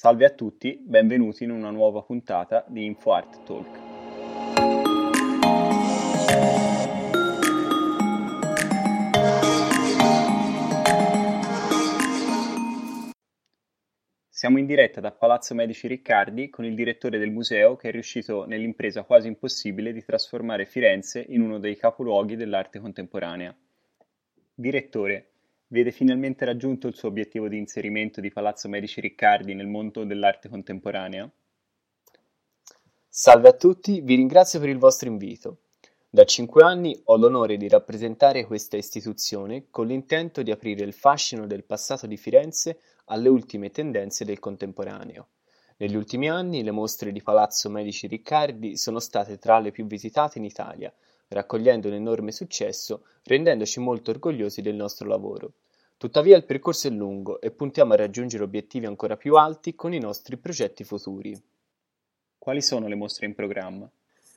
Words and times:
Salve 0.00 0.24
a 0.26 0.30
tutti, 0.30 0.80
benvenuti 0.80 1.42
in 1.42 1.50
una 1.50 1.70
nuova 1.70 2.02
puntata 2.02 2.64
di 2.68 2.84
InfoArt 2.84 3.42
Talk. 3.42 3.78
Siamo 14.28 14.58
in 14.58 14.66
diretta 14.66 15.00
da 15.00 15.10
Palazzo 15.10 15.56
Medici 15.56 15.88
Riccardi 15.88 16.48
con 16.48 16.64
il 16.64 16.76
direttore 16.76 17.18
del 17.18 17.32
museo 17.32 17.74
che 17.74 17.88
è 17.88 17.90
riuscito 17.90 18.44
nell'impresa 18.44 19.02
quasi 19.02 19.26
impossibile 19.26 19.92
di 19.92 20.04
trasformare 20.04 20.64
Firenze 20.64 21.26
in 21.28 21.40
uno 21.40 21.58
dei 21.58 21.76
capoluoghi 21.76 22.36
dell'arte 22.36 22.78
contemporanea. 22.78 23.52
Direttore, 24.54 25.37
vede 25.68 25.90
finalmente 25.90 26.44
raggiunto 26.44 26.86
il 26.86 26.94
suo 26.94 27.08
obiettivo 27.08 27.48
di 27.48 27.58
inserimento 27.58 28.20
di 28.20 28.30
Palazzo 28.30 28.68
Medici 28.68 29.00
Riccardi 29.00 29.54
nel 29.54 29.66
mondo 29.66 30.04
dell'arte 30.04 30.48
contemporanea? 30.48 31.30
Salve 33.06 33.48
a 33.48 33.52
tutti, 33.52 34.00
vi 34.00 34.14
ringrazio 34.14 34.60
per 34.60 34.70
il 34.70 34.78
vostro 34.78 35.08
invito. 35.08 35.58
Da 36.08 36.24
cinque 36.24 36.62
anni 36.62 36.98
ho 37.04 37.16
l'onore 37.16 37.58
di 37.58 37.68
rappresentare 37.68 38.46
questa 38.46 38.78
istituzione 38.78 39.66
con 39.70 39.86
l'intento 39.86 40.42
di 40.42 40.50
aprire 40.50 40.84
il 40.84 40.94
fascino 40.94 41.46
del 41.46 41.64
passato 41.64 42.06
di 42.06 42.16
Firenze 42.16 42.78
alle 43.06 43.28
ultime 43.28 43.70
tendenze 43.70 44.24
del 44.24 44.38
contemporaneo. 44.38 45.28
Negli 45.76 45.96
ultimi 45.96 46.30
anni 46.30 46.62
le 46.62 46.70
mostre 46.70 47.12
di 47.12 47.22
Palazzo 47.22 47.68
Medici 47.68 48.06
Riccardi 48.06 48.76
sono 48.78 49.00
state 49.00 49.38
tra 49.38 49.58
le 49.58 49.70
più 49.70 49.86
visitate 49.86 50.38
in 50.38 50.44
Italia, 50.44 50.92
raccogliendo 51.28 51.88
un 51.88 51.94
enorme 51.94 52.32
successo, 52.32 53.04
rendendoci 53.24 53.80
molto 53.80 54.10
orgogliosi 54.10 54.62
del 54.62 54.74
nostro 54.74 55.06
lavoro. 55.06 55.52
Tuttavia 55.98 56.36
il 56.36 56.44
percorso 56.44 56.86
è 56.86 56.92
lungo 56.92 57.40
e 57.40 57.50
puntiamo 57.50 57.92
a 57.92 57.96
raggiungere 57.96 58.44
obiettivi 58.44 58.86
ancora 58.86 59.16
più 59.16 59.34
alti 59.34 59.74
con 59.74 59.92
i 59.92 59.98
nostri 59.98 60.36
progetti 60.36 60.84
futuri. 60.84 61.36
Quali 62.38 62.62
sono 62.62 62.86
le 62.86 62.94
mostre 62.94 63.26
in 63.26 63.34
programma? 63.34 63.90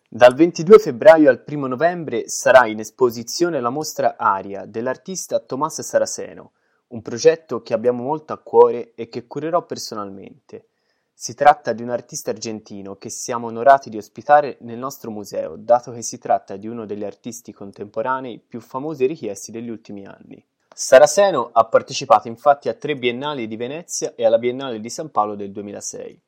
Dal 0.10 0.34
22 0.34 0.80
febbraio 0.80 1.30
al 1.30 1.44
1 1.48 1.68
novembre 1.68 2.28
sarà 2.28 2.66
in 2.66 2.80
esposizione 2.80 3.62
la 3.62 3.70
mostra 3.70 4.16
Aria 4.18 4.66
dell'artista 4.66 5.40
Tommaso 5.40 5.84
Saraceno, 5.84 6.54
un 6.88 7.04
progetto 7.04 7.62
che 7.62 7.76
abbiamo 7.76 8.02
molto 8.02 8.34
a 8.34 8.40
cuore 8.40 8.96
e 8.96 9.08
che 9.08 9.28
curerò 9.28 9.64
personalmente. 9.64 10.70
Si 11.14 11.36
tratta 11.36 11.74
di 11.74 11.84
un 11.84 11.92
artista 11.92 12.32
argentino 12.32 12.96
che 12.96 13.12
siamo 13.12 13.46
onorati 13.46 13.92
di 13.92 13.98
ospitare 13.98 14.58
nel 14.62 14.80
nostro 14.80 15.12
museo, 15.12 15.58
dato 15.58 15.92
che 15.92 16.02
si 16.02 16.18
tratta 16.18 16.58
di 16.58 16.68
uno 16.68 16.88
degli 16.88 17.04
artisti 17.04 17.54
contemporanei 17.54 18.40
più 18.40 18.60
famosi 18.60 19.04
e 19.04 19.08
richiesti 19.08 19.52
degli 19.52 19.70
ultimi 19.70 20.08
anni. 20.08 20.44
Saraceno 20.74 21.50
ha 21.52 21.66
partecipato 21.66 22.30
infatti 22.30 22.70
a 22.70 22.74
tre 22.74 22.96
biennali 22.96 23.46
di 23.48 23.58
Venezia 23.58 24.16
e 24.16 24.26
alla 24.26 24.40
Biennale 24.40 24.80
di 24.80 24.90
San 24.90 25.12
Paolo 25.12 25.36
del 25.36 25.52
2006. 25.52 26.22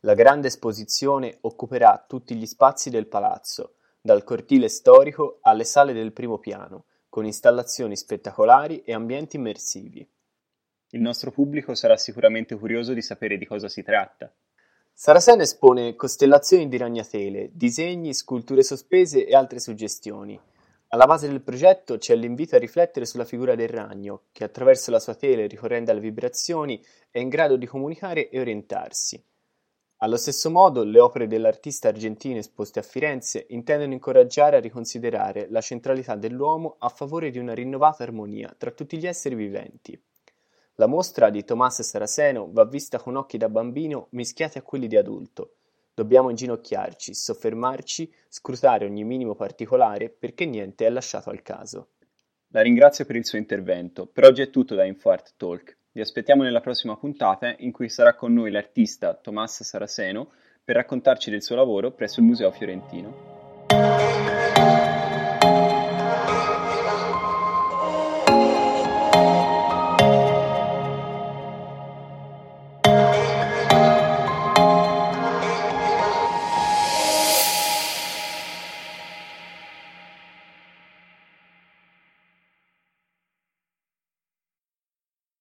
La 0.00 0.14
grande 0.14 0.48
esposizione 0.48 1.38
occuperà 1.40 2.04
tutti 2.06 2.34
gli 2.36 2.46
spazi 2.46 2.90
del 2.90 3.08
palazzo, 3.08 3.76
dal 4.00 4.24
cortile 4.24 4.68
storico 4.68 5.38
alle 5.40 5.64
sale 5.64 5.94
del 5.94 6.12
primo 6.12 6.38
piano, 6.38 6.84
con 7.08 7.24
installazioni 7.24 7.96
spettacolari 7.96 8.82
e 8.82 8.92
ambienti 8.92 9.36
immersivi. 9.36 10.06
Il 10.90 11.00
nostro 11.00 11.30
pubblico 11.30 11.74
sarà 11.74 11.96
sicuramente 11.96 12.56
curioso 12.56 12.92
di 12.92 13.02
sapere 13.02 13.38
di 13.38 13.46
cosa 13.46 13.68
si 13.68 13.82
tratta. 13.82 14.32
Saracen 14.92 15.40
espone 15.40 15.96
costellazioni 15.96 16.68
di 16.68 16.76
ragnatele, 16.76 17.50
disegni, 17.52 18.12
sculture 18.12 18.62
sospese 18.62 19.26
e 19.26 19.34
altre 19.34 19.60
suggestioni. 19.60 20.38
Alla 20.90 21.04
base 21.04 21.28
del 21.28 21.42
progetto 21.42 21.98
c'è 21.98 22.14
l'invito 22.14 22.56
a 22.56 22.58
riflettere 22.58 23.04
sulla 23.04 23.26
figura 23.26 23.54
del 23.54 23.68
ragno, 23.68 24.22
che 24.32 24.44
attraverso 24.44 24.90
la 24.90 24.98
sua 24.98 25.14
tele, 25.14 25.46
ricorrendo 25.46 25.90
alle 25.90 26.00
vibrazioni, 26.00 26.82
è 27.10 27.18
in 27.18 27.28
grado 27.28 27.56
di 27.56 27.66
comunicare 27.66 28.30
e 28.30 28.40
orientarsi. 28.40 29.22
Allo 29.98 30.16
stesso 30.16 30.48
modo, 30.48 30.84
le 30.84 30.98
opere 30.98 31.26
dell'artista 31.26 31.88
argentino 31.88 32.38
esposte 32.38 32.78
a 32.78 32.82
Firenze 32.82 33.44
intendono 33.50 33.92
incoraggiare 33.92 34.56
a 34.56 34.60
riconsiderare 34.60 35.48
la 35.50 35.60
centralità 35.60 36.14
dell'uomo 36.14 36.76
a 36.78 36.88
favore 36.88 37.30
di 37.30 37.38
una 37.38 37.52
rinnovata 37.52 38.04
armonia 38.04 38.54
tra 38.56 38.70
tutti 38.70 38.96
gli 38.96 39.06
esseri 39.06 39.34
viventi. 39.34 40.00
La 40.76 40.86
mostra 40.86 41.28
di 41.28 41.44
Tommaso 41.44 41.82
Saraceno 41.82 42.48
va 42.50 42.64
vista 42.64 42.98
con 42.98 43.16
occhi 43.16 43.36
da 43.36 43.50
bambino 43.50 44.06
mischiati 44.12 44.56
a 44.56 44.62
quelli 44.62 44.86
di 44.86 44.96
adulto. 44.96 45.56
Dobbiamo 45.98 46.30
inginocchiarci, 46.30 47.12
soffermarci, 47.12 48.08
scrutare 48.28 48.84
ogni 48.84 49.02
minimo 49.02 49.34
particolare 49.34 50.10
perché 50.10 50.46
niente 50.46 50.86
è 50.86 50.90
lasciato 50.90 51.30
al 51.30 51.42
caso. 51.42 51.88
La 52.50 52.60
ringrazio 52.60 53.04
per 53.04 53.16
il 53.16 53.26
suo 53.26 53.36
intervento. 53.36 54.06
Per 54.06 54.22
oggi 54.22 54.42
è 54.42 54.48
tutto 54.48 54.76
da 54.76 54.84
InfoArt 54.84 55.32
Talk. 55.36 55.76
Vi 55.90 56.00
aspettiamo 56.00 56.44
nella 56.44 56.60
prossima 56.60 56.96
puntata 56.96 57.52
in 57.58 57.72
cui 57.72 57.88
sarà 57.88 58.14
con 58.14 58.32
noi 58.32 58.52
l'artista 58.52 59.12
Tommaso 59.14 59.64
Saraceno 59.64 60.30
per 60.62 60.76
raccontarci 60.76 61.32
del 61.32 61.42
suo 61.42 61.56
lavoro 61.56 61.90
presso 61.90 62.20
il 62.20 62.26
Museo 62.26 62.52
Fiorentino. 62.52 63.37